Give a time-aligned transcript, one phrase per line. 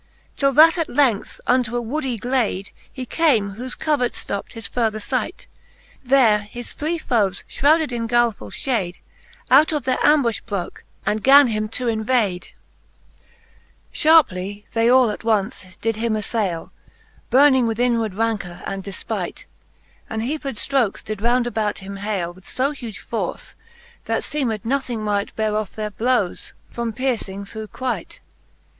[0.35, 4.97] Till that at length unto a woody glade He came, whofe covert ftopt his further
[4.97, 5.45] flght;
[6.03, 8.49] There his three foes, fhrowded in guileful!
[8.49, 8.97] fhade,
[9.51, 12.45] Out of their ambufh broke, and gan him to invade.
[12.45, 12.55] XVIII.
[13.93, 13.93] Sharpely Canto V.
[13.93, 13.93] the Faerie Hueenei oljj XVIII.
[13.93, 15.07] Sharpely they all
[15.75, 16.71] attonce did him aflaile,
[17.29, 19.45] Burning with inward rancour and defpight,
[20.09, 23.53] And heaped ftrokes did round about him haile With fo huge force,
[24.05, 28.19] that feemed nothing might Beare off their blowes, from piercing thorough quite.